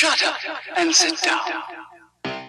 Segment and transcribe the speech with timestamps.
[0.00, 0.36] Shut up
[0.76, 1.42] and sit down.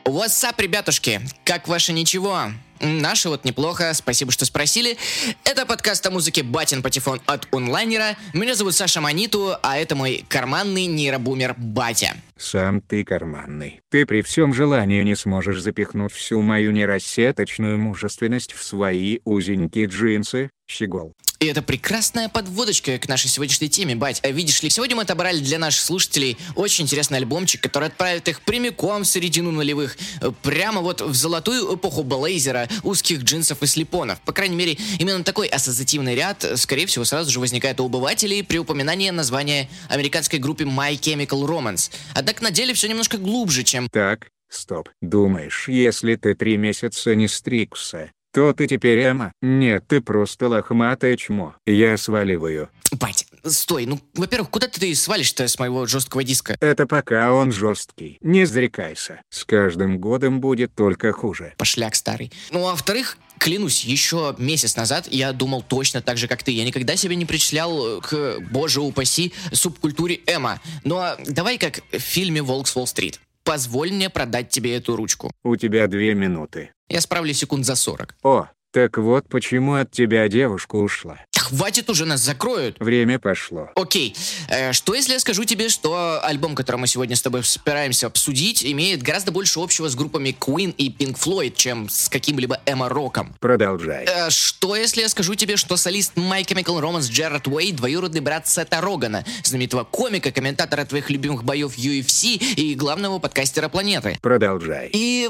[0.06, 1.20] What's up, ребятушки?
[1.44, 2.52] Как ваше ничего?
[2.80, 5.00] Наше вот неплохо, спасибо, что спросили.
[5.46, 8.18] Это подкаст о музыке «Батин Патефон» от онлайнера.
[8.36, 12.14] Меня зовут Саша Маниту, а это мой карманный нейробумер Батя.
[12.38, 13.82] Сам ты карманный.
[13.90, 20.52] Ты при всем желании не сможешь запихнуть всю мою нерассеточную мужественность в свои узенькие джинсы,
[20.68, 21.16] щегол.
[21.42, 24.20] И это прекрасная подводочка к нашей сегодняшней теме, бать.
[24.24, 28.42] А видишь ли, сегодня мы отобрали для наших слушателей очень интересный альбомчик, который отправит их
[28.42, 29.98] прямиком в середину нулевых,
[30.42, 34.20] прямо вот в золотую эпоху блейзера, узких джинсов и слепонов.
[34.20, 38.58] По крайней мере, именно такой ассоциативный ряд, скорее всего, сразу же возникает у обывателей при
[38.58, 41.90] упоминании названия американской группы My Chemical Romance.
[42.16, 43.88] Однако на деле все немножко глубже, чем...
[43.88, 44.90] Так, стоп.
[45.00, 49.34] Думаешь, если ты три месяца не стригся, то ты теперь Эма?
[49.42, 51.56] Нет, ты просто лохматое чмо.
[51.66, 52.70] Я сваливаю.
[52.92, 56.58] Бать, стой, ну, во-первых, куда ты свалишь-то с моего жесткого диска?
[56.60, 58.18] Это пока он жесткий.
[58.22, 59.22] Не зарекайся.
[59.30, 61.54] С каждым годом будет только хуже.
[61.58, 62.32] Пошляк старый.
[62.52, 66.52] Ну, а во-вторых, клянусь, еще месяц назад я думал точно так же, как ты.
[66.52, 70.60] Я никогда себя не причислял к, боже упаси, субкультуре Эма.
[70.84, 73.20] Но давай как в фильме «Волк с Уолл-стрит».
[73.44, 75.32] Позволь мне продать тебе эту ручку.
[75.44, 76.72] У тебя две минуты.
[76.90, 78.16] Я справлюсь секунд за 40.
[78.24, 81.20] О, так вот почему от тебя девушка ушла.
[81.50, 82.78] Хватит уже, нас закроют.
[82.80, 83.70] Время пошло.
[83.76, 84.16] Окей.
[84.50, 88.64] Э, что если я скажу тебе, что альбом, который мы сегодня с тобой собираемся обсудить,
[88.64, 93.36] имеет гораздо больше общего с группами Queen и Pink Floyd, чем с каким-либо эмо-роком?
[93.40, 94.06] Продолжай.
[94.06, 98.48] Э, что если я скажу тебе, что солист My Chemical Romance Джерард Уэйд двоюродный брат
[98.48, 104.18] Сета Рогана, знаменитого комика, комментатора твоих любимых боев UFC и главного подкастера планеты?
[104.22, 104.90] Продолжай.
[104.94, 105.30] И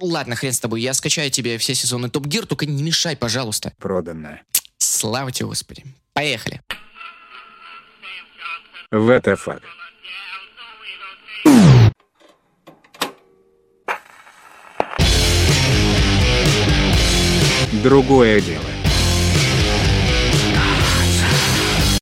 [0.00, 3.72] Ладно, хрен с тобой, я скачаю тебе все сезоны Топ Гир, только не мешай, пожалуйста.
[3.78, 4.40] Продано.
[4.78, 5.84] Слава тебе, Господи.
[6.12, 6.60] Поехали.
[8.90, 9.62] Вот the fuck.
[17.82, 18.75] Другое дело.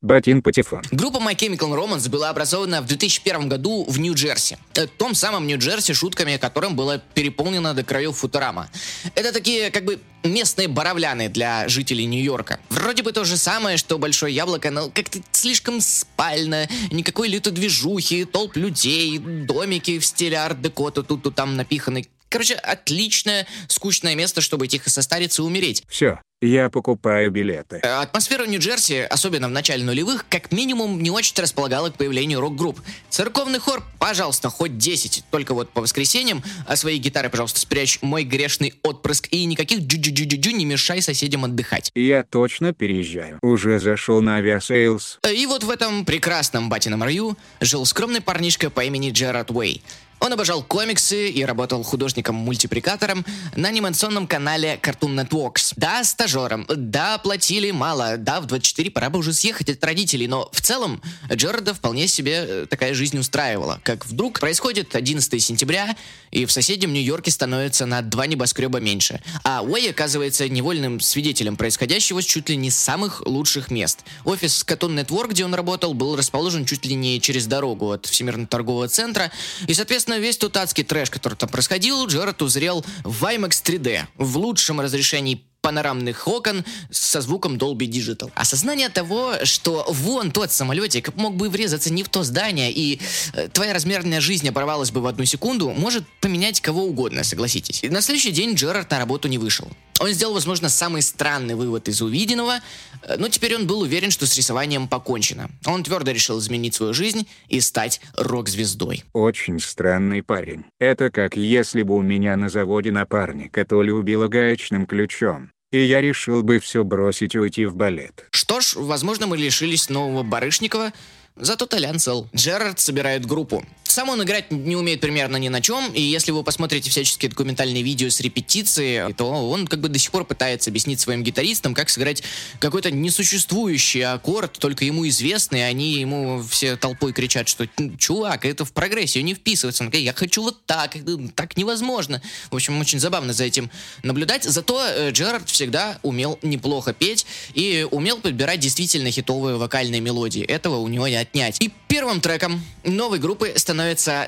[0.05, 0.83] Батин Патефон.
[0.91, 4.59] Группа My Chemical Romance была образована в 2001 году в Нью-Джерси.
[4.75, 8.69] Э, том самом Нью-Джерси, шутками которым было переполнено до краев Футурама.
[9.15, 12.61] Это такие, как бы, местные Боровляны для жителей Нью-Йорка.
[12.69, 18.27] Вроде бы то же самое, что Большое Яблоко, но как-то слишком спально, никакой лютой движухи,
[18.27, 22.07] толп людей, домики в стиле арт-деко, то тут, то там напиханы.
[22.29, 25.85] Короче, отличное, скучное место, чтобы тихо состариться и умереть.
[25.89, 27.81] Все, я покупаю билеты.
[27.83, 32.81] Э, Атмосфера Нью-Джерси, особенно в начале нулевых, как минимум не очень располагала к появлению рок-групп.
[33.09, 38.25] Церковный хор, пожалуйста, хоть 10, только вот по воскресеньям, а свои гитары, пожалуйста, спрячь, мой
[38.25, 41.91] грешный отпрыск, и никаких джу-джу-джу-джу не мешай соседям отдыхать.
[41.95, 43.39] Я точно переезжаю.
[43.43, 45.21] Уже зашел на Aviasales.
[45.23, 49.83] Э, И вот в этом прекрасном батином раю жил скромный парнишка по имени Джерард Уэй.
[50.25, 53.27] Он обожал комиксы и работал художником-мультипликатором
[53.57, 55.75] на анимационном канале Cartoon Networks.
[55.77, 60.49] Да, стажером, да, платили мало, да, в 24 пора бы уже съехать от родителей, но
[60.51, 63.83] в целом Джерарда вполне себе э, такая жизнь устраивала.
[63.83, 65.95] Как вдруг происходит 11 сентября,
[66.31, 69.21] и в соседнем Нью-Йорке становится на два небоскреба меньше.
[69.45, 74.01] А Уэй оказывается невольным свидетелем происходящего с чуть ли не самых лучших мест.
[74.25, 78.49] Офис Cartoon Network, где он работал, был расположен чуть ли не через дорогу от Всемирного
[78.49, 79.31] торгового центра,
[79.69, 84.39] и, соответственно, весь тот адский трэш, который там происходил, Джерард узрел в IMAX 3D, в
[84.39, 88.31] лучшем разрешении панорамных окон со звуком Dolby Digital.
[88.35, 93.01] Осознание того, что вон тот самолетик мог бы врезаться не в то здание, и
[93.33, 97.83] э, твоя размерная жизнь оборвалась бы в одну секунду, может поменять кого угодно, согласитесь.
[97.83, 99.67] И на следующий день Джерард на работу не вышел.
[100.01, 102.61] Он сделал, возможно, самый странный вывод из увиденного,
[103.03, 105.51] э, но теперь он был уверен, что с рисованием покончено.
[105.67, 109.05] Он твердо решил изменить свою жизнь и стать рок-звездой.
[109.13, 110.65] Очень странный парень.
[110.81, 115.51] Это как если бы у меня на заводе напарника то любила гаечным ключом.
[115.73, 118.27] И я решил бы все бросить и уйти в балет.
[118.31, 120.93] Что ж, возможно, мы лишились нового Барышникова,
[121.37, 122.29] зато Толян цел.
[122.35, 123.65] Джерард собирает группу.
[123.95, 127.85] Сам он играть не умеет примерно ни на чем, и если вы посмотрите всяческие документальные
[127.85, 131.89] видео с репетиции, то он как бы до сих пор пытается объяснить своим гитаристам, как
[131.89, 132.25] сыграть
[132.59, 138.73] какой-то несуществующий аккорд, только ему известный, они ему все толпой кричат, что «Чувак, это в
[138.73, 139.85] прогрессию не вписывается».
[139.85, 140.97] Он говорит, я хочу вот так,
[141.37, 142.21] так невозможно.
[142.51, 143.71] В общем, очень забавно за этим
[144.03, 144.43] наблюдать.
[144.43, 150.43] Зато э, Джерард всегда умел неплохо петь и умел подбирать действительно хитовые вокальные мелодии.
[150.43, 151.61] Этого у него не отнять.
[151.61, 153.84] И первым треком новой группы становится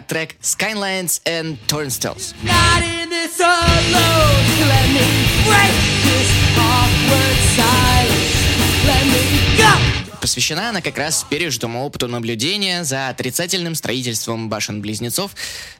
[0.06, 2.35] трек Skylines and Turnstiles.
[2.43, 4.44] Not in this alone.
[4.69, 5.06] Let me
[5.47, 8.37] break this awkward silence.
[8.87, 9.23] Let me
[9.56, 9.97] go.
[10.20, 15.31] посвящена она как раз пережитому опыту наблюдения за отрицательным строительством башен-близнецов,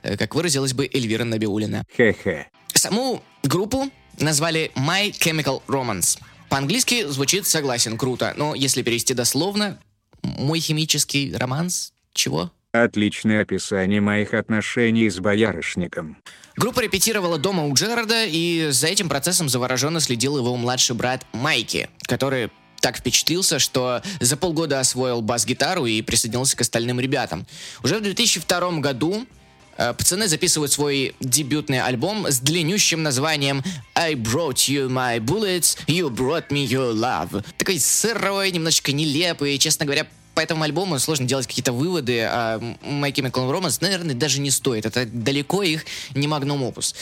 [0.03, 1.83] э, как выразилась бы Эльвира Набиулина.
[1.95, 2.47] Хе-хе.
[2.73, 3.89] Саму группу
[4.19, 6.19] назвали My Chemical Romance.
[6.49, 9.79] По-английски звучит «согласен, круто», но если перевести дословно,
[10.23, 12.51] «мой химический романс» чего?
[12.83, 16.17] Отличное описание моих отношений с боярышником.
[16.55, 21.89] Группа репетировала дома у Джерарда, и за этим процессом завороженно следил его младший брат Майки,
[22.03, 27.45] который так впечатлился, что за полгода освоил бас-гитару и присоединился к остальным ребятам.
[27.83, 29.25] Уже в 2002 году
[29.77, 33.63] э, пацаны записывают свой дебютный альбом с длиннющим названием
[33.95, 37.43] I brought you my bullets, you brought me your love.
[37.57, 43.11] Такой сырой, немножечко нелепый, честно говоря, по этому альбому сложно делать какие-то выводы, а My
[43.11, 44.85] Chemical Romance, наверное, даже не стоит.
[44.85, 46.93] Это далеко их не магнум опус.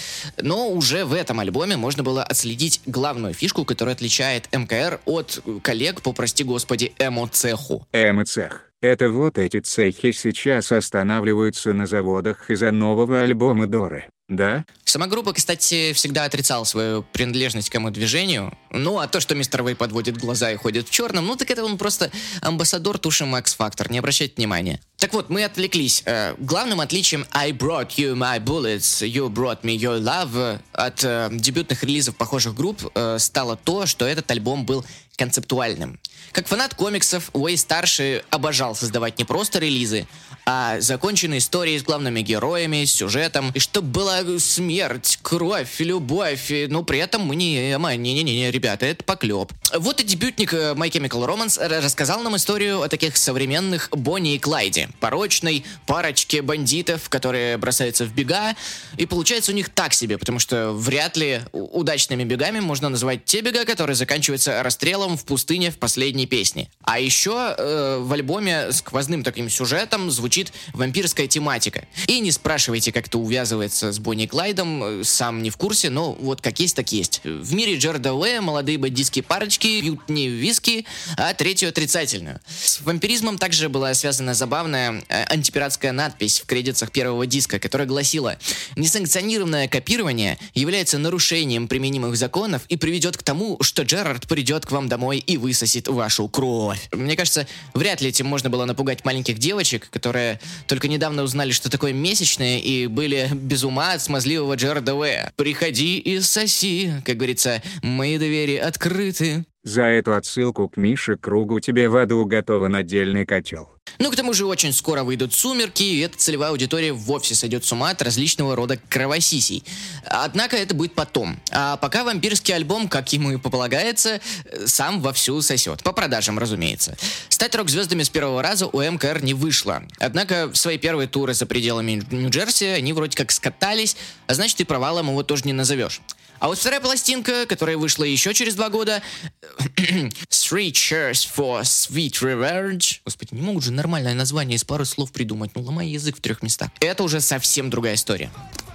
[0.41, 6.01] Но уже в этом альбоме можно было отследить главную фишку, которая отличает МКР от коллег
[6.01, 7.85] по, прости господи, эмо-цеху.
[7.91, 8.71] Эмо-цех.
[8.81, 14.05] Это вот эти цехи сейчас останавливаются на заводах из-за нового альбома Доры.
[14.27, 14.65] Да?
[14.85, 18.57] Сама группа, кстати, всегда отрицала свою принадлежность к ему-движению.
[18.71, 21.63] Ну, а то, что мистер Вей подводит глаза и ходит в черном, ну, так это
[21.63, 22.11] он просто
[22.41, 24.79] амбассадор туши Макс Factor, не обращайте внимания.
[24.97, 26.01] Так вот, мы отвлеклись.
[26.05, 31.29] Э, главным отличием I brought you my bullets, you brought me your love от э,
[31.31, 34.83] дебютных релизов похожих групп э, стало то, что этот альбом был
[35.17, 35.99] концептуальным.
[36.35, 40.05] Как фанат комиксов, Уэй старший обожал создавать не просто релизы,
[40.45, 46.67] а законченные истории с главными героями, с сюжетом, и чтобы была смерть, кровь, любовь, и,
[46.67, 49.53] но при этом мы не эмо, не-не-не, ребята, это поклеп.
[49.73, 54.37] Вот и дебютник э, My Chemical Romance рассказал нам историю о таких современных Бонни и
[54.39, 58.55] Клайде, порочной парочке бандитов, которые бросаются в бега,
[58.97, 63.39] и получается у них так себе, потому что вряд ли удачными бегами можно назвать те
[63.39, 66.69] бега, которые заканчиваются расстрелом в пустыне в последней песне.
[66.83, 71.87] А еще э, в альбоме сквозным таким сюжетом звучит вампирская тематика.
[72.07, 76.13] И не спрашивайте, как это увязывается с Бонни Клайдом, э, сам не в курсе, но
[76.13, 77.21] вот как есть, так есть.
[77.23, 80.85] В мире Джерда Уэя молодые бандитские парочки пьют не виски,
[81.17, 82.39] а третью отрицательную.
[82.47, 88.37] С вампиризмом также была связана забавная э, антипиратская надпись в кредитах первого диска, которая гласила
[88.75, 94.87] «Несанкционированное копирование является нарушением применимых законов и приведет к тому, что Джерард придет к вам
[94.87, 96.87] домой и высосет вашу кровь».
[96.91, 101.69] Мне кажется, вряд ли этим можно было напугать маленьких девочек, которые только недавно узнали, что
[101.69, 105.31] такое месячные, и были без ума от смазливого Джерарда Уэя.
[105.35, 109.45] «Приходи и соси», как говорится, «мои двери открыты».
[109.63, 113.74] За эту отсылку к Мише Кругу тебе в аду готовен отдельный котел.
[113.99, 117.71] Ну, к тому же очень скоро выйдут сумерки, и эта целевая аудитория вовсе сойдет с
[117.71, 119.63] ума от различного рода кровосисей.
[120.05, 121.39] Однако это будет потом.
[121.51, 124.19] А пока вампирский альбом, как ему и полагается,
[124.65, 125.83] сам вовсю сосет.
[125.83, 126.97] По продажам, разумеется.
[127.29, 129.83] Стать рок-звездами с первого раза у МКР не вышло.
[129.99, 133.95] Однако в свои первые туры за пределами Нью-Джерси они вроде как скатались,
[134.27, 136.01] а значит и провалом его тоже не назовешь.
[136.39, 139.01] А вот вторая пластинка, которая вышла еще через два года,
[139.75, 142.99] Three Cheers for Sweet Revenge.
[143.05, 145.51] Господи, не могут же нормальное название из пары слов придумать.
[145.55, 146.69] Ну, ломай язык в трех местах.
[146.79, 148.29] Это уже совсем другая история.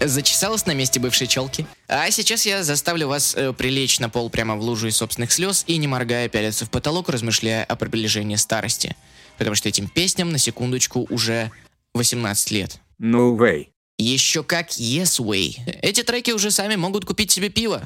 [0.00, 1.66] Зачесалась на месте бывшей челки.
[1.88, 5.64] А сейчас я заставлю вас э, прилечь на пол прямо в лужу из собственных слез
[5.66, 8.96] и, не моргая, пялиться в потолок, размышляя о приближении старости.
[9.38, 11.50] Потому что этим песням, на секундочку, уже
[11.94, 12.80] 18 лет.
[13.00, 13.68] No way.
[13.98, 15.78] Еще как Yes Way.
[15.82, 17.82] Эти треки уже сами могут купить себе пиво.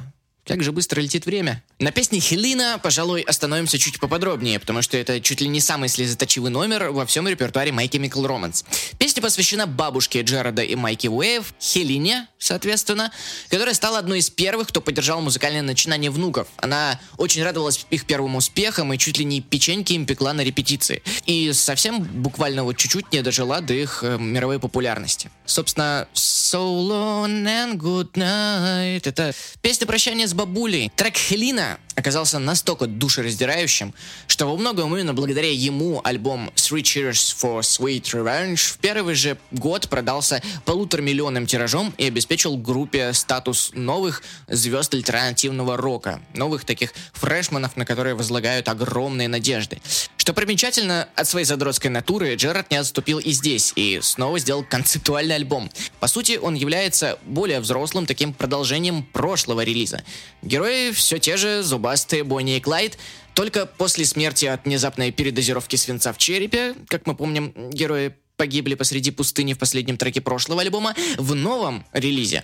[0.47, 1.61] Как же быстро летит время.
[1.81, 6.53] На песне Хелина, пожалуй, остановимся чуть поподробнее, потому что это чуть ли не самый слезоточивый
[6.53, 8.65] номер во всем репертуаре My Chemical Romance.
[8.97, 13.11] Песня посвящена бабушке Джареда и Майки Уэйв, Хелине, соответственно,
[13.49, 16.47] которая стала одной из первых, кто поддержал музыкальное начинание внуков.
[16.59, 21.03] Она очень радовалась их первым успехам и чуть ли не печеньки им пекла на репетиции.
[21.27, 25.29] И совсем буквально вот чуть-чуть не дожила до их э, мировой популярности.
[25.45, 30.93] Собственно, So Long and Good Night— это песня прощания с бабулей.
[30.95, 33.95] Трек Хелина оказался настолько душераздирающим,
[34.27, 39.39] что во многом именно благодаря ему альбом Three Cheers for Sweet Revenge в первый же
[39.51, 47.77] год продался полуторамиллионным тиражом и обеспечил группе статус новых звезд альтернативного рока, новых таких фрешманов,
[47.77, 49.81] на которые возлагают огромные надежды.
[50.27, 55.37] Что примечательно, от своей задротской натуры Джерард не отступил и здесь, и снова сделал концептуальный
[55.37, 55.71] альбом.
[56.01, 60.03] По сути, он является более взрослым таким продолжением прошлого релиза.
[60.43, 62.99] Герои все те же зубастые Бонни и Клайд,
[63.35, 69.13] только после смерти от внезапной передозировки свинца в черепе, как мы помним, герои погибли посреди
[69.13, 72.43] пустыни в последнем треке прошлого альбома, в новом релизе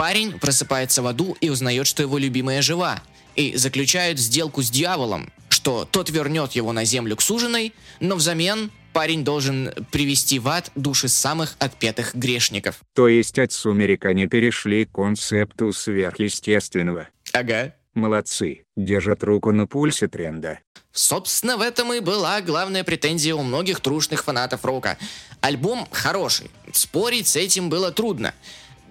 [0.00, 3.02] парень просыпается в аду и узнает, что его любимая жива,
[3.40, 8.70] и заключают сделку с дьяволом, что тот вернет его на землю к суженой, но взамен
[8.92, 12.80] парень должен привести в ад души самых отпетых грешников.
[12.94, 17.08] То есть от сумерек они перешли к концепту сверхъестественного.
[17.32, 17.74] Ага.
[17.94, 20.60] Молодцы, держат руку на пульсе тренда.
[20.92, 24.98] Собственно, в этом и была главная претензия у многих трушных фанатов рока.
[25.40, 28.34] Альбом хороший, спорить с этим было трудно.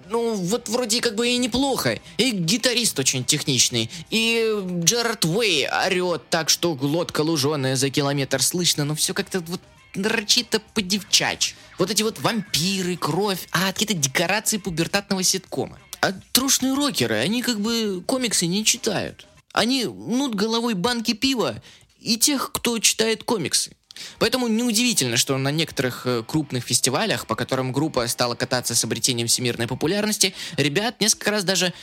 [0.09, 1.99] Ну, вот вроде как бы и неплохо.
[2.17, 3.89] И гитарист очень техничный.
[4.09, 9.61] И Джерард Уэй орет так, что глотка луженая за километр слышно, но все как-то вот
[9.93, 11.55] нарочито по-девчачь.
[11.77, 15.77] Вот эти вот вампиры, кровь, а какие-то декорации пубертатного ситкома.
[16.01, 19.27] А трушные рокеры, они как бы комиксы не читают.
[19.53, 21.61] Они нут головой банки пива
[21.99, 23.75] и тех, кто читает комиксы.
[24.19, 29.27] Поэтому неудивительно, что на некоторых э, крупных фестивалях, по которым группа стала кататься с обретением
[29.27, 31.73] всемирной популярности, ребят несколько раз даже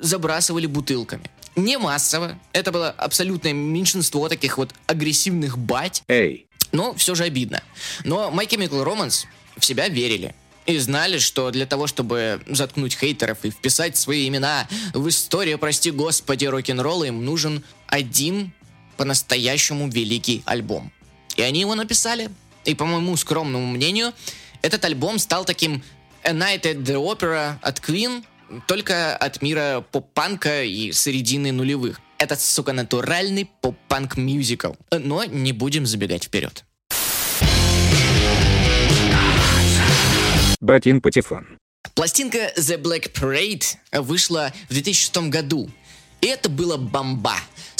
[0.00, 1.30] забрасывали бутылками.
[1.56, 7.62] Не массово, это было абсолютное меньшинство таких вот агрессивных бать, Эй, но все же обидно.
[8.02, 9.26] Но My Chemical Romance
[9.56, 10.34] в себя верили.
[10.66, 15.90] И знали, что для того, чтобы заткнуть хейтеров и вписать свои имена в историю, прости
[15.90, 18.52] господи, рок-н-ролла, им нужен один
[18.96, 20.90] по-настоящему великий альбом.
[21.36, 22.30] И они его написали.
[22.64, 24.12] И по моему скромному мнению,
[24.62, 25.82] этот альбом стал таким
[26.22, 28.24] A Night at the Opera от Queen,
[28.66, 32.00] только от мира поп-панка и середины нулевых.
[32.18, 34.72] Это, сука, натуральный поп-панк мюзикл.
[34.90, 36.64] Но не будем забегать вперед.
[40.60, 41.58] Батин Патефон.
[41.94, 45.70] Пластинка The Black Parade вышла в 2006 году.
[46.22, 47.34] И это было бомба.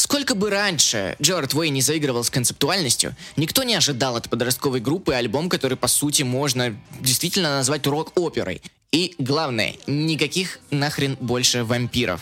[0.04, 5.14] Сколько бы раньше Джорд Уэй не заигрывал с концептуальностью, никто не ожидал от подростковой группы
[5.14, 8.60] альбом, который, по сути, можно действительно назвать рок-оперой.
[8.92, 12.20] И главное, никаких нахрен больше вампиров.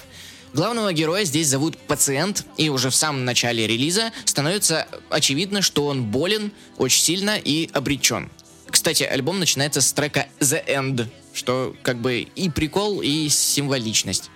[0.54, 6.04] Главного героя здесь зовут Пациент, и уже в самом начале релиза становится очевидно, что он
[6.04, 8.30] болен очень сильно и обречен.
[8.70, 14.30] Кстати, альбом начинается с трека The End, что как бы и прикол, и символичность.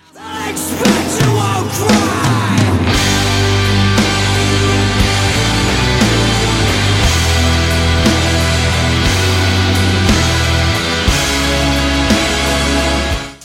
[1.77, 2.66] Cry.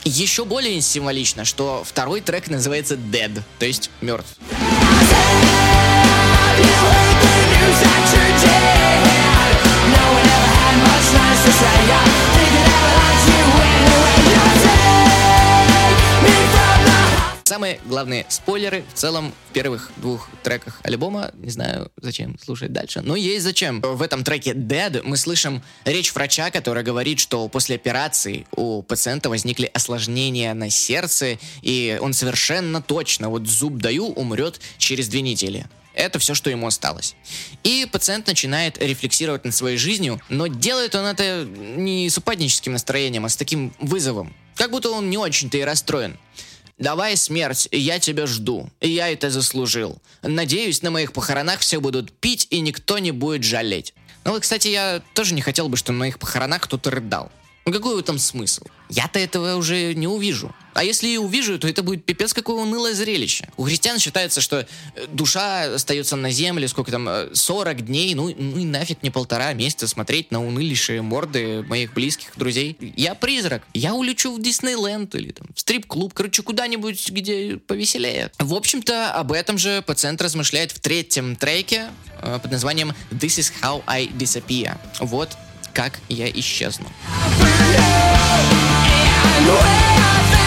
[0.04, 4.36] Еще более символично, что второй трек называется Dead, то есть мертв.
[17.52, 21.32] Самые главные спойлеры в целом в первых двух треках альбома.
[21.34, 23.82] Не знаю, зачем слушать дальше, но есть зачем.
[23.82, 29.28] В этом треке Dead мы слышим речь врача, которая говорит, что после операции у пациента
[29.28, 35.66] возникли осложнения на сердце, и он совершенно точно, вот зуб даю, умрет через две недели.
[35.92, 37.16] Это все, что ему осталось.
[37.64, 43.26] И пациент начинает рефлексировать над своей жизнью, но делает он это не с упадническим настроением,
[43.26, 44.34] а с таким вызовом.
[44.56, 46.16] Как будто он не очень-то и расстроен.
[46.82, 48.68] Давай, смерть, я тебя жду.
[48.80, 50.02] Я это заслужил.
[50.20, 53.94] Надеюсь, на моих похоронах все будут пить, и никто не будет жалеть.
[54.24, 57.30] Ну вот, кстати, я тоже не хотел бы, чтобы на моих похоронах кто-то рыдал.
[57.64, 58.64] Ну какой в этом смысл?
[58.88, 60.54] Я-то этого уже не увижу.
[60.74, 63.48] А если и увижу, то это будет пипец какое унылое зрелище.
[63.56, 64.66] У христиан считается, что
[64.96, 69.10] э, душа остается на земле, сколько там, э, 40 дней, ну, ну и нафиг мне
[69.10, 72.76] полтора месяца смотреть на унылейшие морды моих близких друзей.
[72.96, 73.62] Я призрак.
[73.74, 78.32] Я улечу в Диснейленд или там в стрип-клуб, короче, куда-нибудь, где повеселее.
[78.38, 81.90] В общем-то, об этом же пациент размышляет в третьем треке
[82.20, 84.78] э, под названием This is how I disappear.
[85.00, 85.30] Вот
[85.72, 86.86] как я исчезну.
[89.38, 90.41] В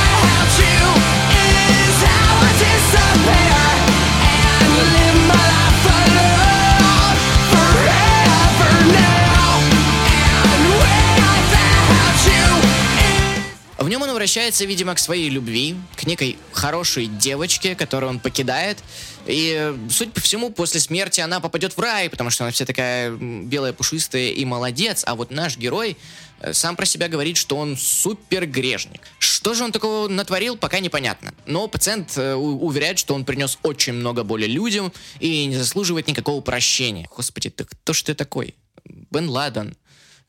[14.25, 18.79] возвращается, видимо, к своей любви, к некой хорошей девочке, которую он покидает.
[19.27, 23.11] И, судя по всему, после смерти она попадет в рай, потому что она вся такая
[23.11, 25.03] белая, пушистая и молодец.
[25.05, 25.95] А вот наш герой
[26.39, 29.01] э, сам про себя говорит, что он супер грешник.
[29.19, 31.31] Что же он такого натворил, пока непонятно.
[31.45, 36.41] Но пациент э, уверяет, что он принес очень много боли людям и не заслуживает никакого
[36.41, 37.07] прощения.
[37.15, 38.55] Господи, ты кто ж ты такой?
[38.85, 39.75] Бен Ладен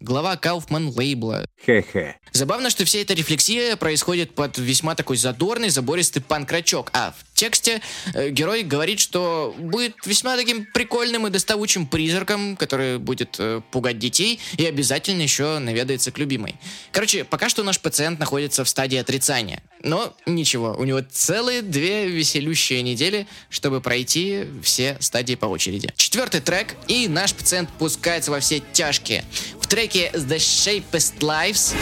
[0.01, 1.47] глава Кауфман лейбла.
[1.65, 2.19] Хе-хе.
[2.33, 7.81] Забавно, что вся эта рефлексия происходит под весьма такой задорный, забористый панкрачок, а в тексте
[8.15, 13.99] э, герой говорит, что будет весьма таким прикольным и доставучим призраком, который будет э, пугать
[13.99, 16.57] детей и обязательно еще наведается к любимой.
[16.93, 19.63] Короче, пока что наш пациент находится в стадии отрицания.
[19.83, 25.93] Но ничего, у него целые две веселющие недели, чтобы пройти все стадии по очереди.
[25.97, 29.25] Четвертый трек, и наш пациент пускается во все тяжкие.
[29.61, 31.75] В треке The Shapest Lives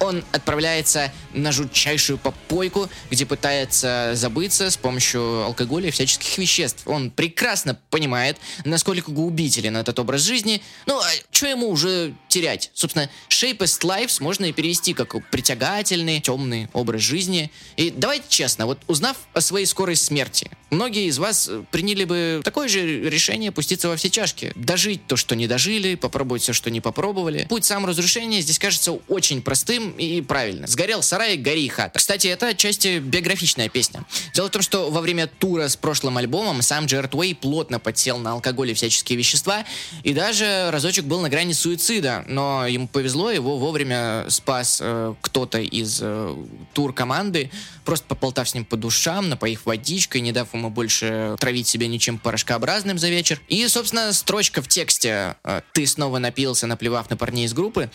[0.00, 6.82] Он отправляется на жутчайшую попойку, где пытается забыться с помощью алкоголя и всяческих веществ.
[6.86, 10.62] Он прекрасно понимает, насколько губителен этот образ жизни.
[10.86, 12.70] Ну, а что ему уже терять?
[12.72, 17.50] Собственно, Shapest Lives можно и перевести как притягательный, темный образ жизни.
[17.76, 22.40] И давайте честно, вот узнав о своей скорой смерти, многие из вас э, приняли бы
[22.44, 24.52] такое же решение пуститься во все чашки.
[24.54, 27.46] Дожить то, что не дожили, попробовать все, что не попробовали.
[27.48, 30.66] Путь саморазрушения здесь кажется очень простым и правильно.
[30.66, 31.98] Сгорел сарай, гори хата.
[31.98, 34.04] Кстати, это отчасти биографичная песня.
[34.34, 38.18] Дело в том, что во время тура с прошлым альбомом сам Джерард Уэй плотно подсел
[38.18, 39.64] на алкоголь и всяческие вещества,
[40.04, 45.58] и даже разочек был на грани суицида, но ему повезло, его вовремя спас э, кто-то
[45.58, 46.36] из э,
[46.72, 47.50] тур-команды,
[47.84, 52.18] просто пополтав с ним по душам, напоив водичкой, не дав ему больше травить себя ничем
[52.18, 53.40] порошкообразным за вечер.
[53.48, 57.90] И, собственно, строчка в тексте э, «Ты снова напился, наплевав на парней из группы»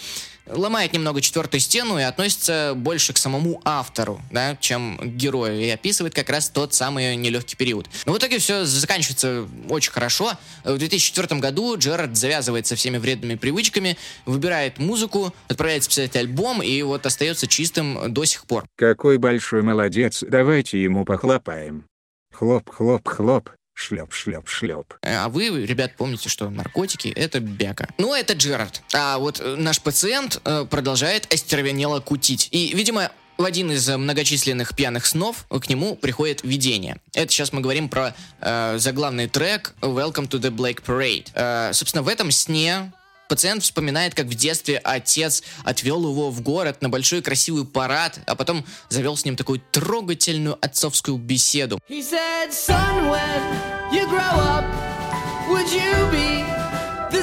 [0.48, 5.70] ломает немного четвертую стену и относится больше к самому автору, да, чем к герою, и
[5.70, 7.88] описывает как раз тот самый нелегкий период.
[8.06, 10.34] Но в итоге все заканчивается очень хорошо.
[10.64, 16.82] В 2004 году Джерард завязывает со всеми вредными привычками, выбирает музыку, отправляется писать альбом, и
[16.82, 18.66] вот остается чистым до сих пор.
[18.76, 21.86] Какой большой молодец, давайте ему похлопаем.
[22.34, 24.94] Хлоп, хлоп, хлоп, шлеп, шлеп, шлеп.
[25.04, 27.90] А вы, ребят, помните, что наркотики— это бяка.
[28.00, 28.82] Ну, это Джерард.
[28.94, 32.48] А вот э, наш пациент э, продолжает остервенело кутить.
[32.52, 36.98] И, видимо, в один из э, многочисленных пьяных снов к нему приходит видение.
[37.14, 41.28] Это сейчас мы говорим про э, заглавный трек «Welcome to the Black Parade».
[41.34, 42.94] Э, собственно, в этом сне
[43.28, 48.36] Пациент вспоминает, как в детстве отец отвел его в город на большой красивый парад, а
[48.36, 51.80] потом завел с ним такую трогательную отцовскую беседу.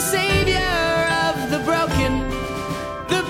[0.02, 2.12] Said, up, the the broken,
[3.08, 3.22] the?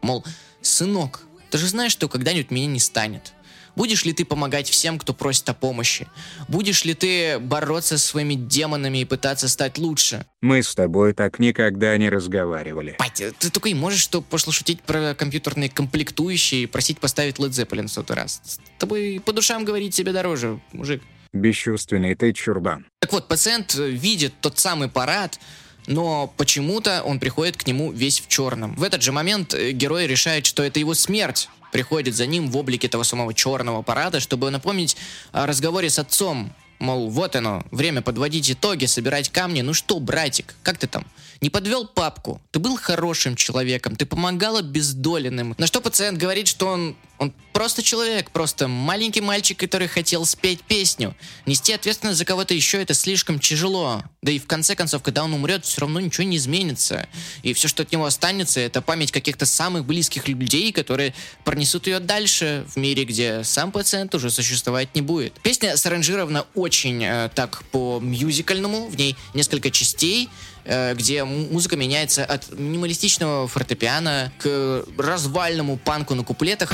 [0.00, 0.24] Мол,
[0.62, 1.20] сынок,
[1.50, 3.32] ты же знаешь, что когда-нибудь меня не станет.
[3.74, 6.06] Будешь ли ты помогать всем, кто просит о помощи?
[6.48, 10.26] Будешь ли ты бороться со своими демонами и пытаться стать лучше?
[10.40, 12.96] Мы с тобой так никогда не разговаривали.
[12.98, 17.50] Пать, ты только и можешь что пошло шутить про компьютерные комплектующие и просить поставить Led
[17.50, 18.40] Zeppelin в сотый раз.
[18.44, 21.02] С тобой по душам говорить себе дороже, мужик.
[21.32, 22.86] Бесчувственный ты чурбан.
[22.98, 25.38] Так вот, пациент э, видит тот самый парад,
[25.86, 28.74] но почему-то он приходит к нему весь в черном.
[28.74, 32.56] В этот же момент э, герой решает, что это его смерть приходит за ним в
[32.56, 34.96] облике того самого черного парада, чтобы напомнить
[35.32, 36.52] о разговоре с отцом.
[36.78, 39.62] Мол, вот оно, время подводить итоги, собирать камни.
[39.62, 41.06] Ну что, братик, как ты там?
[41.40, 42.40] Не подвел папку?
[42.50, 45.54] Ты был хорошим человеком, ты помогал обездоленным.
[45.58, 50.62] На что пациент говорит, что он, он просто человек, просто маленький мальчик, который хотел спеть
[50.62, 51.14] песню.
[51.46, 54.02] Нести ответственность за кого-то еще это слишком тяжело.
[54.22, 57.08] Да и в конце концов, когда он умрет, все равно ничего не изменится.
[57.42, 62.00] И все, что от него останется, это память каких-то самых близких людей, которые пронесут ее
[62.00, 65.34] дальше в мире, где сам пациент уже существовать не будет.
[65.42, 70.28] Песня саранжирована очень э, так по-мюзикальному, в ней несколько частей,
[70.64, 76.72] э, где музыка меняется от минималистичного фортепиано к развальному панку на куплетах.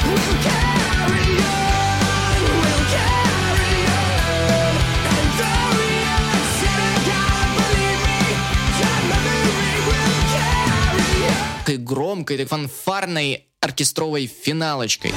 [11.68, 15.12] Такой громкой, так фанфарной оркестровой финалочкой.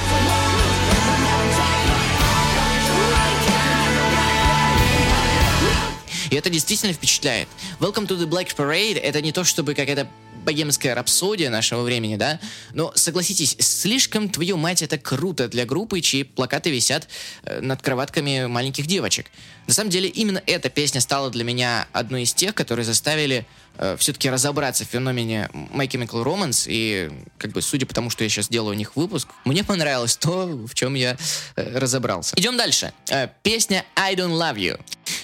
[6.30, 7.48] И это действительно впечатляет.
[7.80, 10.08] Welcome to the Black Parade— это не то, чтобы какая-то
[10.44, 12.40] богемская рапсодия нашего времени, да?
[12.74, 17.08] Но согласитесь, слишком твою мать это круто для группы, чьи плакаты висят
[17.44, 19.26] э, над кроватками маленьких девочек.
[19.66, 23.46] На самом деле, именно эта песня стала для меня одной из тех, которые заставили
[23.78, 26.66] э, все-таки разобраться в феномене My Chemical Romance.
[26.68, 30.16] И, как бы, судя по тому, что я сейчас делаю у них выпуск, мне понравилось
[30.16, 31.16] то, в чем я
[31.56, 32.34] э, разобрался.
[32.36, 32.92] Идем дальше.
[33.10, 34.80] Э, песня I Don't Love You.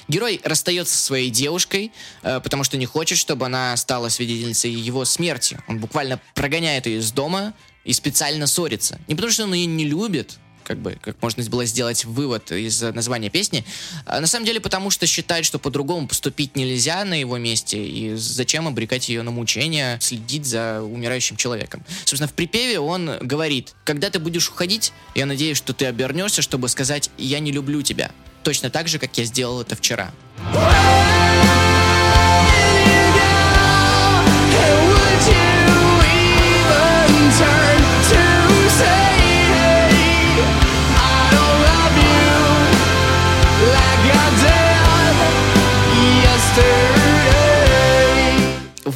[0.09, 5.05] Герой расстается со своей девушкой, э, потому что не хочет, чтобы она стала свидетельницей его
[5.05, 5.61] смерти.
[5.69, 8.99] Он буквально прогоняет ее из дома и специально ссорится.
[9.07, 12.83] Не потому, что он ее не любит, как бы, как можно было сделать вывод из
[12.83, 13.65] названия песни.
[14.05, 18.15] А на самом деле, потому что считает, что по-другому поступить нельзя на его месте, и
[18.15, 21.83] зачем обрекать ее на мучения, следить за умирающим человеком.
[22.05, 26.69] Собственно, в припеве он говорит, когда ты будешь уходить, я надеюсь, что ты обернешься, чтобы
[26.69, 28.11] сказать «я не люблю тебя».
[28.43, 30.13] Точно так же, как я сделал это вчера.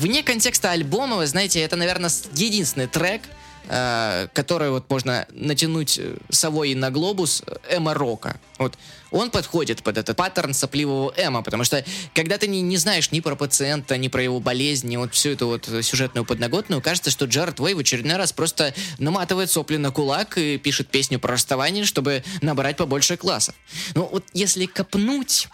[0.03, 3.23] Вне контекста альбома, вы знаете, это, наверное, единственный трек,
[3.69, 8.41] э, который вот можно натянуть э, совой на глобус э, эмо-рока.
[8.59, 8.77] Вот
[9.13, 11.85] он подходит под этот паттерн сопливого эмо, потому что
[12.17, 15.29] когда ты не, не знаешь ни про пациента, ни про его болезнь, ни вот всю
[15.31, 19.93] эту вот сюжетную подноготную, кажется, что Джаред Уэй в очередной раз просто наматывает сопли на
[19.93, 23.55] кулак и пишет песню про расставание, чтобы набрать побольше классов.
[23.95, 25.47] Но вот если копнуть,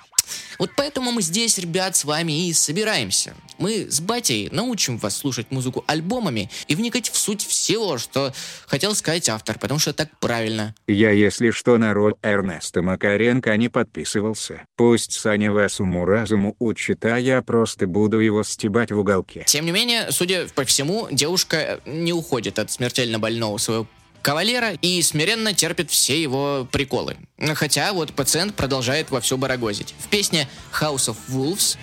[0.58, 3.34] вот поэтому мы здесь, ребят, с вами и собираемся.
[3.58, 8.32] Мы с батей научим вас слушать музыку альбомами и вникать в суть всего, что
[8.66, 10.74] хотел сказать автор, потому что так правильно.
[10.86, 14.64] Я, если что, на роль Эрнеста Макаренко не подписывался.
[14.76, 19.44] Пусть Саня вас уму-разуму учит, а я просто буду его стебать в уголке.
[19.46, 23.86] Тем не менее, судя по всему, девушка не уходит от смертельно больного своего
[24.22, 27.16] кавалера и смиренно терпит все его приколы.
[27.54, 29.94] Хотя вот пациент продолжает во все барагозить.
[29.98, 30.48] В песне
[30.80, 31.76] House of Wolves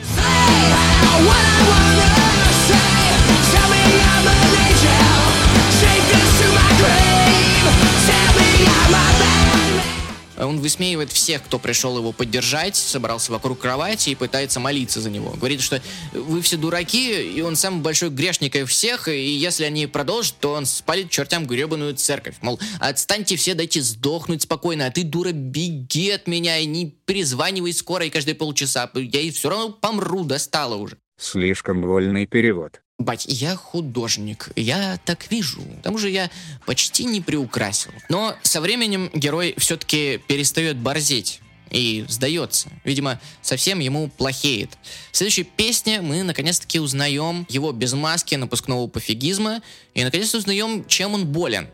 [10.38, 15.32] Он высмеивает всех, кто пришел его поддержать, собрался вокруг кровати и пытается молиться за него.
[15.32, 15.82] Говорит, что
[16.13, 20.54] вы все дураки, и он самый большой грешник из всех, и если они продолжат, то
[20.54, 22.36] он спалит чертям гребаную церковь.
[22.41, 27.74] Мол, отстаньте все, дайте сдохнуть спокойно, а ты, дура, беги от меня и не перезванивай
[27.74, 28.89] скоро и каждые полчаса.
[28.93, 30.98] Я и все равно помру, достала уже.
[31.17, 32.82] Слишком вольный перевод.
[32.97, 35.62] Бать, я художник, я так вижу.
[35.62, 36.29] К тому же я
[36.65, 37.91] почти не приукрасил.
[38.08, 42.69] Но со временем герой все-таки перестает борзеть и сдается.
[42.86, 44.77] Видимо, совсем ему плохеет.
[45.12, 49.62] В следующей песне мы наконец-таки узнаем его без маски напускного пофигизма
[49.93, 51.67] и наконец-то узнаем, чем он болен.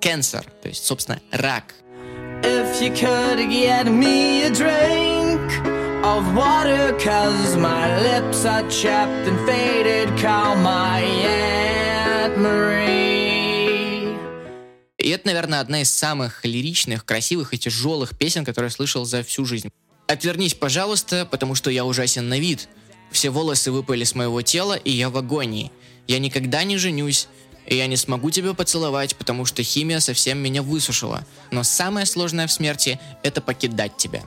[0.00, 1.74] Cancer, то есть, собственно, рак.
[2.42, 5.73] If you could get me a drink
[6.04, 12.84] of water, cause my lips are chapped and faded, call my Aunt Marie.
[14.98, 19.22] И это, наверное, одна из самых лиричных, красивых и тяжелых песен, которые я слышал за
[19.22, 19.70] всю жизнь.
[20.06, 22.68] Отвернись, пожалуйста, потому что я ужасен на вид.
[23.10, 25.72] Все волосы выпали с моего тела, и я в агонии.
[26.06, 27.28] Я никогда не женюсь,
[27.66, 31.24] и я не смогу тебя поцеловать, потому что химия совсем меня высушила.
[31.50, 34.22] Но самое сложное в смерти— это покидать тебя.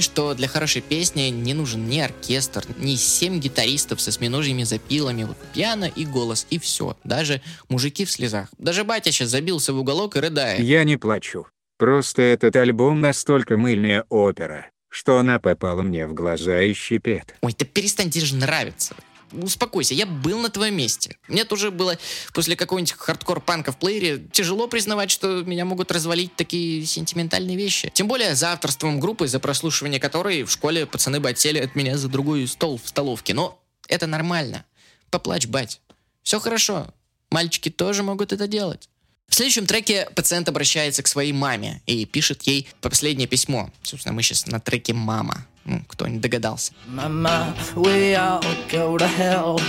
[0.00, 5.24] Понимаешь, что для хорошей песни не нужен ни оркестр, ни семь гитаристов со сминожьими запилами,
[5.24, 6.96] вот пиано и голос, и все.
[7.04, 8.48] Даже мужики в слезах.
[8.58, 10.60] Даже батя сейчас забился в уголок и рыдает.
[10.60, 11.46] Я не плачу.
[11.78, 17.34] Просто этот альбом настолько мыльная опера, что она попала мне в глаза и щипет.
[17.40, 18.94] Ой, да перестань, тебе же нравится.
[19.32, 21.16] Успокойся, я был на твоем месте.
[21.28, 21.98] Мне тоже было
[22.32, 27.90] после какого-нибудь хардкор-панка в плеере тяжело признавать, что меня могут развалить такие сентиментальные вещи.
[27.94, 31.96] Тем более за авторством группы, за прослушивание которой в школе пацаны бы отсели от меня
[31.96, 33.34] за другой стол в столовке.
[33.34, 34.64] Но это нормально.
[35.10, 35.80] Поплачь, бать.
[36.22, 36.92] Все хорошо.
[37.30, 38.88] Мальчики тоже могут это делать.
[39.28, 43.70] В следующем треке пациент обращается к своей маме и пишет ей последнее письмо.
[43.82, 45.46] Собственно, мы сейчас на треке «Мама».
[45.69, 46.73] Ну, кто не догадался.
[46.87, 49.59] Mama, we all go to hell.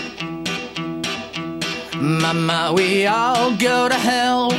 [1.94, 4.52] Mama, we all go to hell.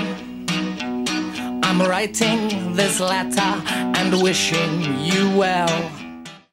[1.63, 3.61] I'm writing this letter
[3.95, 5.69] and wishing you well.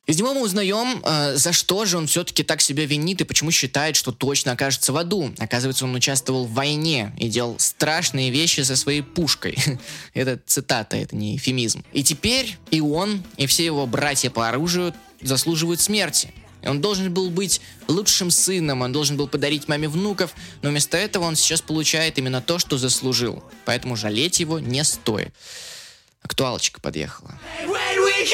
[0.09, 3.51] Из него мы узнаем, э, за что же он все-таки так себя винит и почему
[3.51, 5.31] считает, что точно окажется в аду.
[5.37, 9.55] Оказывается, он участвовал в войне и делал страшные вещи со своей пушкой.
[10.15, 11.83] это цитата, это не эфемизм.
[11.93, 16.33] И теперь и он, и все его братья по оружию заслуживают смерти.
[16.63, 21.25] Он должен был быть лучшим сыном, он должен был подарить маме внуков, но вместо этого
[21.25, 23.43] он сейчас получает именно то, что заслужил.
[23.63, 25.35] Поэтому жалеть его не стоит.
[26.23, 27.39] Актуалочка подъехала.
[27.67, 28.25] When we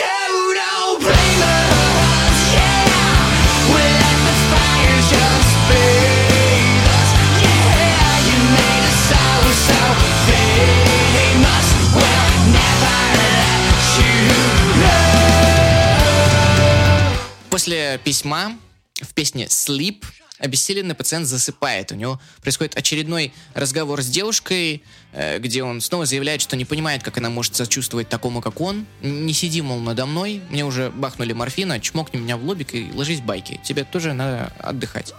[17.55, 18.51] После письма
[19.01, 20.03] в песне «Sleep»
[20.39, 21.91] обессиленный пациент засыпает.
[21.91, 27.04] У него происходит очередной разговор с девушкой, э, где он снова заявляет, что не понимает,
[27.04, 28.86] как она может сочувствовать такому, как он.
[29.02, 30.41] Не сиди, мол, надо мной.
[30.50, 33.60] Мне уже бахнули морфина, чмокни меня в лобик и ложись в байки.
[33.63, 35.13] Тебе тоже надо отдыхать.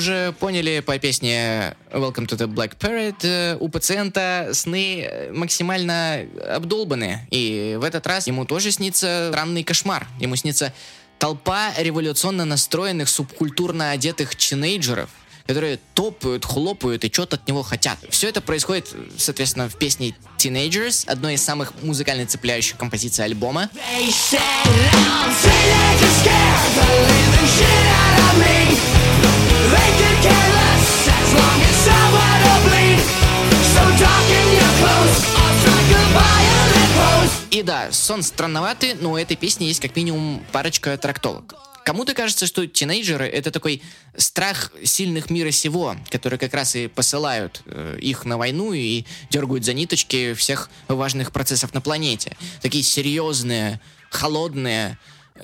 [0.00, 6.24] Уже поняли по песне Welcome to the Black Parrot, э, у пациента сны э, максимально
[6.48, 7.28] обдолбаны.
[7.30, 10.06] И в этот раз ему тоже снится странный кошмар.
[10.18, 10.72] Ему снится
[11.18, 15.10] толпа революционно настроенных, субкультурно одетых тинейджеров,
[15.46, 17.98] которые топают, хлопают и что-то от него хотят.
[18.08, 23.68] Все это происходит, соответственно, в песне Teenagers, одной из самых музыкально цепляющих композиций альбома.
[23.74, 24.40] They said
[37.50, 41.54] И да, сон странноватый, но у этой песни есть как минимум парочка трактовок.
[41.84, 43.82] Кому-то кажется, что тинейджеры— это такой
[44.16, 49.64] страх сильных мира сего, которые как раз и посылают э, их на войну и дергают
[49.64, 52.36] за ниточки всех важных процессов на планете.
[52.62, 53.80] Такие серьезные,
[54.10, 54.98] холодные,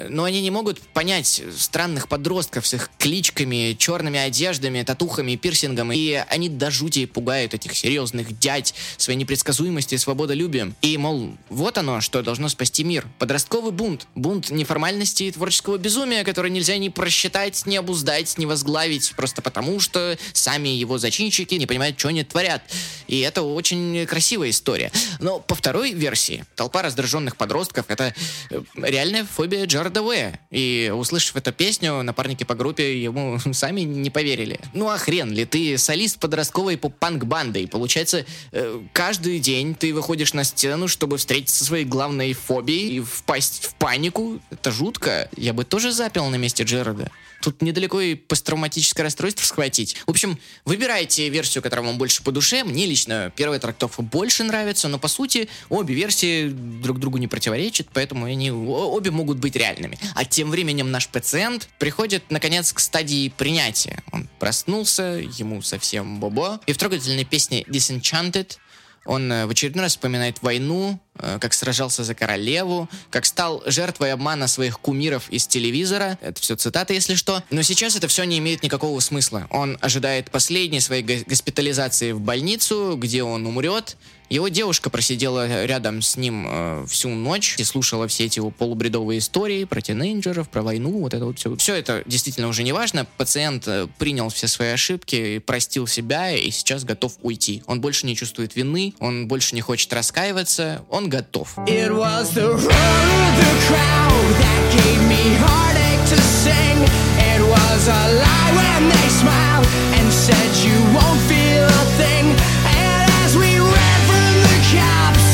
[0.09, 5.93] но они не могут понять странных подростков с их кличками, черными одеждами, татухами, пирсингом.
[5.93, 10.75] И они до жути пугают этих серьезных дядь своей непредсказуемостью и свободолюбием.
[10.83, 13.07] И, мол, вот оно, что должно спасти мир.
[13.19, 14.07] Подростковый бунт.
[14.15, 19.81] Бунт неформальности и творческого безумия, который нельзя ни просчитать, ни обуздать, ни возглавить, просто потому
[19.81, 22.63] что сами его зачинщики не понимают, что они творят.
[23.07, 24.91] И это очень красивая история.
[25.21, 28.15] Но по второй версии, толпа раздраженных подростков— это
[28.51, 30.39] э, реальная фобия Джареда Уэя.
[30.51, 34.61] И услышав эту песню, напарники по группе ему сами не поверили.
[34.73, 37.63] Ну а хрен ли, ты солист подростковой поп-панк-банды.
[37.63, 42.97] И получается, э, каждый день ты выходишь на сцену, чтобы встретиться со своей главной фобией
[42.97, 44.41] и впасть в панику.
[44.51, 45.29] Это жутко.
[45.37, 47.11] Я бы тоже запил на месте Джареда.
[47.41, 49.97] Тут недалеко и посттравматическое расстройство схватить.
[50.07, 52.65] В общем, выбирайте версию, которая вам больше по душе.
[52.65, 57.89] Мне лично первая трактовка больше нравится, но по сути обе версии друг другу не противоречат,
[57.93, 59.99] поэтому они обе могут быть реальными.
[60.15, 64.03] А тем временем наш пациент приходит, наконец, к стадии принятия.
[64.13, 66.61] Он проснулся, ему совсем бобо.
[66.67, 68.59] И в трогательной песне Disenchanted
[69.07, 71.01] он э, в очередной раз вспоминает войну,
[71.41, 76.19] как сражался за королеву, как стал жертвой обмана своих кумиров из телевизора.
[76.21, 77.43] Это все цитаты, если что.
[77.51, 79.47] Но сейчас это все не имеет никакого смысла.
[79.51, 83.97] Он ожидает последней своей госпитализации в больницу, где он умрет.
[84.29, 89.19] Его девушка просидела рядом с ним э, всю ночь и слушала все эти его полубредовые
[89.19, 91.55] истории про тинейджеров, про войну, вот это вот все.
[91.57, 93.07] Все это действительно уже не важно.
[93.19, 97.63] Пациент э, принял все свои ошибки, простил себя и сейчас готов уйти.
[97.67, 101.49] Он больше не чувствует вины, он больше не хочет раскаиваться, он готов.
[101.67, 106.79] It was the roar of the crowd that gave me heartache to sing.
[107.19, 109.67] It was a lie when they smiled
[109.99, 112.27] and said you won't feel a thing.
[112.67, 115.27] And as we ran from the cops,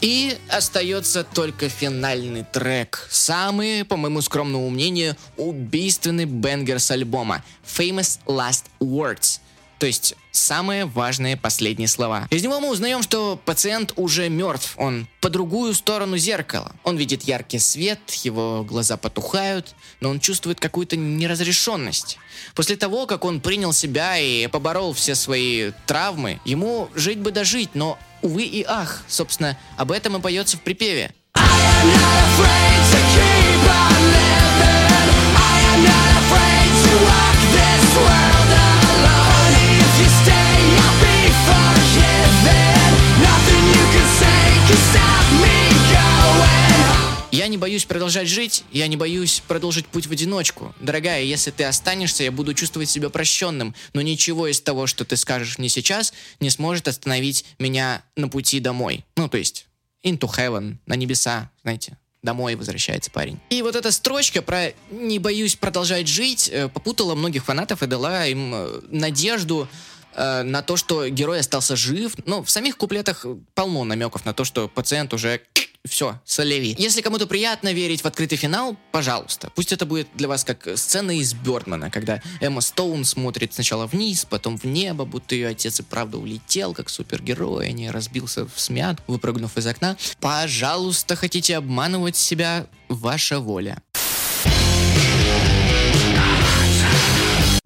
[0.00, 3.06] И остается только финальный трек.
[3.10, 9.40] Самый, по моему скромному мнению, убийственный бенгер с альбома Famous Last Words.
[9.78, 12.26] То есть самые важные последние слова.
[12.30, 14.74] Из него мы узнаем, что пациент уже мертв.
[14.76, 16.72] Он по другую сторону зеркала.
[16.82, 22.18] Он видит яркий свет, его глаза потухают, но он чувствует какую-то неразрешенность.
[22.54, 27.70] После того, как он принял себя и поборол все свои травмы, ему жить бы дожить,
[27.74, 31.14] но, увы и ах, собственно, об этом и поется в припеве.
[31.34, 32.28] I am not
[47.30, 50.74] Я не боюсь продолжать жить, я не боюсь продолжить путь в одиночку.
[50.80, 55.16] Дорогая, если ты останешься, я буду чувствовать себя прощенным, но ничего из того, что ты
[55.16, 59.04] скажешь мне сейчас, не сможет остановить меня на пути домой.
[59.16, 59.66] Ну, то есть,
[60.02, 63.38] into heaven, на небеса, знаете, домой возвращается парень.
[63.50, 68.26] И вот эта строчка про «не боюсь продолжать жить» э, попутала многих фанатов и дала
[68.26, 69.68] им э, надежду
[70.18, 72.14] э, на то, что герой остался жив.
[72.26, 75.40] Но в самих куплетах полно намеков на то, что пациент уже
[75.84, 76.74] все, солеви.
[76.78, 79.50] Если кому-то приятно верить в открытый финал, пожалуйста.
[79.54, 84.26] Пусть это будет для вас как сцена из Бёрдмана, когда Эмма Стоун смотрит сначала вниз,
[84.28, 88.60] потом в небо, будто ее отец и правда улетел, как супергерой, а не разбился в
[88.60, 89.96] смят, выпрыгнув из окна.
[90.20, 93.82] Пожалуйста, хотите обманывать себя, ваша воля.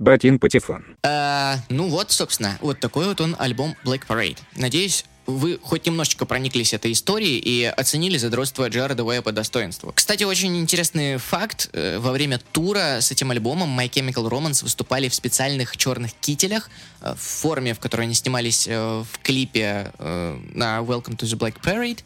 [0.03, 0.85] Батин Патефон.
[1.05, 4.39] Э, ну вот, собственно, вот такой вот он альбом Black Parade.
[4.57, 9.93] Надеюсь, вы хоть немножечко прониклись этой историей и оценили задротство Джареда Уэя по достоинству.
[9.95, 11.71] Кстати, очень интересный факт.
[11.73, 16.69] Э, Во время тура с этим альбомом My Chemical Romance выступали в специальных черных кителях
[17.01, 21.61] э, в форме, в которой они снимались э, в клипе на Welcome to the Black
[21.63, 22.01] Parade.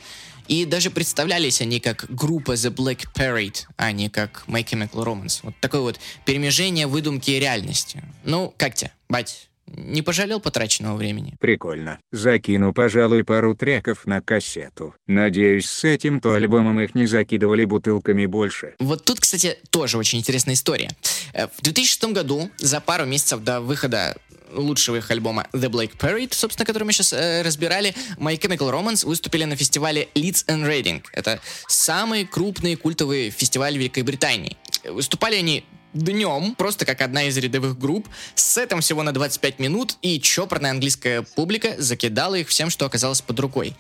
[0.49, 5.41] И даже представлялись они как группа The Black Parade, а не как My Chemical Romance.
[5.43, 8.03] Вот такое вот перемежение выдумки и реальности.
[8.25, 9.49] Ну, как тебе, бать?
[9.67, 11.35] Не пожалел потраченного времени?
[11.41, 11.99] Прикольно.
[12.13, 14.95] Закину, пожалуй, пару треков на кассету.
[15.07, 18.75] Надеюсь, с этим-то альбомом их не закидывали бутылками больше.
[18.79, 20.91] Вот тут, кстати, тоже очень интересная история.
[21.35, 24.17] Э, В 2006 году, за пару месяцев до выхода
[24.53, 29.05] лучшего их альбома The Black Parade, собственно, который мы сейчас э, разбирали, My Chemical Romance
[29.05, 31.03] выступили на фестивале Leeds and Reading.
[31.13, 34.57] Это самый крупный культовый фестиваль Великобритании.
[34.85, 35.65] Выступали они
[35.97, 40.71] днем, просто как одна из рядовых групп, с сетом всего на 25 минут, и чопорная
[40.71, 43.75] английская публика закидала их всем, что оказалось под рукой.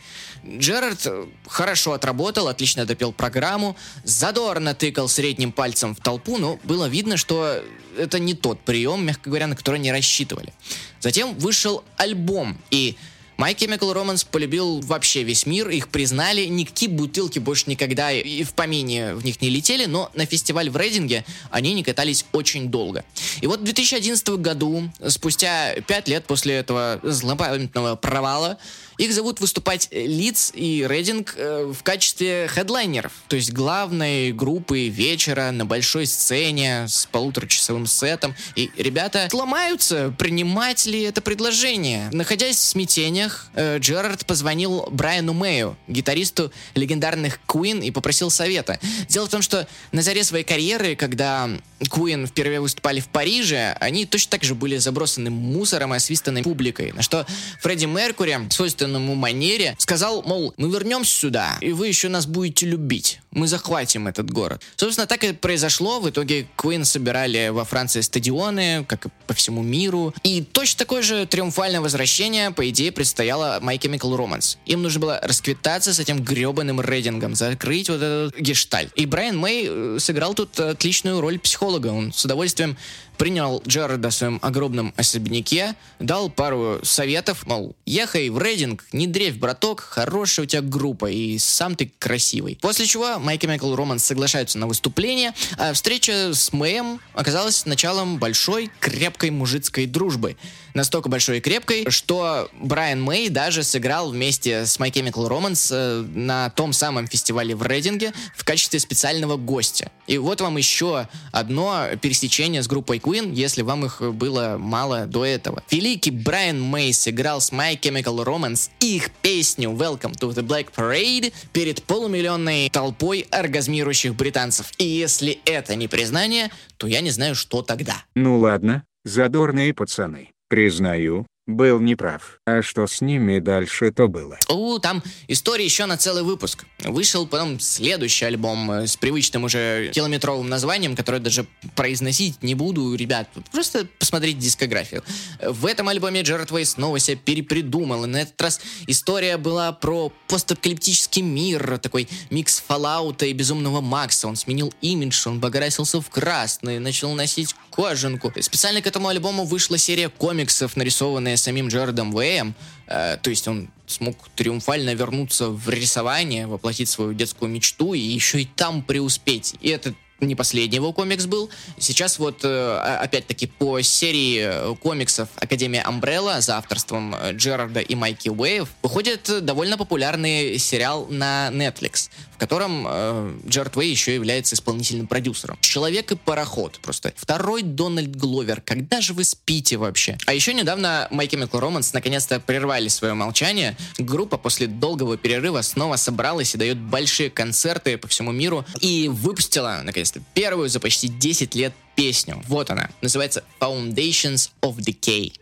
[0.46, 6.86] Джерард э, хорошо отработал, отлично допел программу, задорно тыкал средним пальцем в толпу, но было
[6.86, 7.62] видно, что
[7.96, 10.52] это не тот прием, мягко говоря, на который они рассчитывали.
[11.00, 12.96] Затем вышел альбом, и
[13.38, 18.54] My Chemical Romance полюбил вообще весь мир, их признали, никакие бутылки больше никогда и в
[18.54, 23.04] помине в них не летели, но на фестиваль в Рейдинге они не катались очень долго.
[23.42, 28.56] И вот в 2011 году, спустя пять лет после этого злопамятного провала,
[28.98, 35.50] их зовут выступать Лидс и Рейдинг э, в качестве хедлайнеров, то есть главной группы вечера
[35.50, 38.34] на большой сцене с полуторачасовым сетом.
[38.54, 42.08] И ребята ломаются, принимать ли это предложение.
[42.12, 48.78] Находясь в смятениях, э, Джерард позвонил Брайану Мэю, гитаристу легендарных Queen, и попросил совета.
[49.08, 54.06] Дело в том, что на заре своей карьеры, когда Queen впервые выступали в Париже, они
[54.06, 56.92] точно так же были забросаны мусором и освистанной публикой.
[56.92, 57.26] На что
[57.60, 58.52] Фредди Меркури, в
[58.86, 63.20] свойственному манере, сказал, мол, мы вернемся сюда, и вы еще нас будете любить.
[63.36, 64.62] Мы захватим этот город.
[64.76, 66.00] Собственно, так и произошло.
[66.00, 70.14] В итоге Queen собирали во Франции стадионы, как и по всему миру.
[70.22, 74.56] И точно такое же триумфальное возвращение, по идее, предстояло My Chemical Romance.
[74.64, 78.90] Им нужно было расквитаться с этим гребаным рейдингом, закрыть вот этот гештальт.
[78.94, 81.88] И Брайан Мэй э, сыграл тут отличную роль психолога.
[81.88, 82.78] Он с удовольствием
[83.16, 89.38] принял Джареда в своем огромном особняке, дал пару советов, мол, ехай в рейдинг, не дрейф,
[89.38, 92.58] браток, хорошая у тебя группа, и сам ты красивый.
[92.60, 98.70] После чего My Chemical Romance соглашаются на выступление, а встреча с Мэем оказалась началом большой,
[98.78, 100.36] крепкой мужицкой дружбы.
[100.76, 106.02] Настолько большой и крепкой, что Брайан Мэй даже сыграл вместе с My Chemical Romance э,
[106.02, 109.90] на том самом фестивале в Рейдинге в качестве специального гостя.
[110.06, 115.24] И вот вам еще одно пересечение с группой Queen, если вам их было мало до
[115.24, 115.62] этого.
[115.70, 121.32] Великий Брайан Мэй сыграл с My Chemical Romance их песню Welcome to the Black Parade
[121.54, 124.70] перед полумиллионной толпой оргазмирующих британцев.
[124.76, 128.04] И если это не признание, то я не знаю, что тогда.
[128.14, 130.32] Ну ладно, задорные пацаны.
[130.48, 132.40] Признаю, был неправ.
[132.44, 134.38] А что с ними дальше то было?
[134.48, 136.64] У, там история еще на целый выпуск.
[136.80, 142.94] Вышел потом следующий альбом э, с привычным уже километровым названием, которое даже произносить не буду,
[142.94, 143.28] ребят.
[143.52, 145.04] Просто посмотрите дискографию.
[145.40, 148.04] В этом альбоме Джерард Уэй снова себя перепридумал.
[148.04, 154.26] И на этот раз история была про постапокалиптический мир, такой микс Фоллаута и Безумного Макса.
[154.26, 158.32] Он сменил имидж, он покрасился в красный, начал носить кожанку.
[158.40, 162.54] Специально к этому альбому вышла серия комиксов, нарисованная самим Джерардом Уэем.
[162.86, 168.42] Э, то есть он смог триумфально вернуться в рисование, воплотить свою детскую мечту и еще
[168.42, 169.54] и там преуспеть.
[169.60, 171.50] И это не последний его комикс был.
[171.78, 177.94] Сейчас вот, э, опять-таки, по серии э, комиксов Академия Umbrella за авторством э, Джерарда и
[177.94, 184.54] Майки Уэйв выходит довольно популярный сериал на Netflix, в котором э, Джерард Уэй еще является
[184.54, 185.58] исполнительным продюсером.
[185.60, 187.12] Человек и пароход просто.
[187.16, 188.60] Второй Дональд Гловер.
[188.60, 190.16] Когда же вы спите вообще?
[190.26, 193.76] А еще недавно My Chemical Romance наконец-то прервали свое молчание.
[193.98, 199.80] Группа после долгого перерыва снова собралась и дает большие концерты по всему миру и выпустила,
[200.06, 202.42] наконец-то, первую за почти 10 лет песню.
[202.48, 202.90] Вот она.
[203.00, 205.32] Называется Foundations of Decay.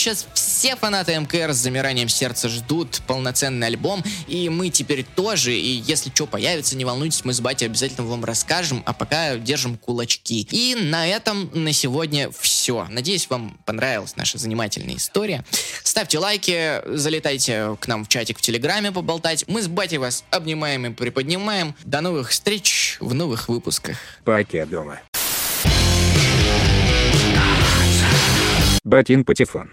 [0.00, 5.82] Сейчас все фанаты МКР с замиранием сердца ждут полноценный альбом, и мы теперь тоже, и
[5.86, 10.48] если что появится, не волнуйтесь, мы с батей обязательно вам расскажем, а пока держим кулачки.
[10.50, 12.86] И на этом на сегодня все.
[12.88, 15.44] Надеюсь, вам понравилась наша занимательная история.
[15.84, 19.44] Ставьте лайки, залетайте к нам в чатик в Телеграме поболтать.
[19.48, 21.74] Мы с батей вас обнимаем и приподнимаем.
[21.84, 23.98] До новых встреч в новых выпусках.
[24.24, 25.00] Покедова.
[28.84, 29.70] Батин Патефон.